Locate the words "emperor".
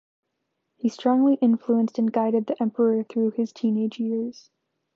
2.59-3.03